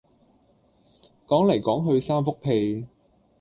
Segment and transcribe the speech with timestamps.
[1.27, 2.87] 講來講去三幅被